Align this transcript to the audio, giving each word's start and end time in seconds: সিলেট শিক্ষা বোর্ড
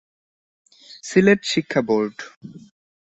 সিলেট 1.03 1.41
শিক্ষা 1.51 1.81
বোর্ড 1.87 2.15